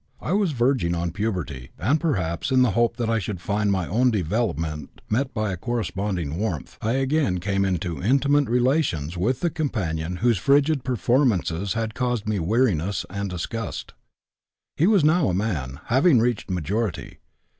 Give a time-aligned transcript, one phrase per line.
[0.19, 3.87] I was verging on puberty, and perhaps in the hope that I should find my
[3.87, 9.51] own development met by a corresponding warmth I again came into intimate relations with the
[9.51, 13.93] companion whose frigid performances had caused me weariness and disgust.
[14.75, 17.19] He was now a man, having reached majority.